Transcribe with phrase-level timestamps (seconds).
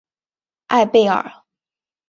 [0.69, 1.31] 艾贝尔。